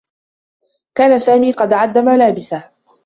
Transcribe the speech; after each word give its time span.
كان 0.97 1.19
سامي 1.19 1.51
قد 1.51 1.73
أعدّ 1.73 1.97
ملابسه. 1.97 2.71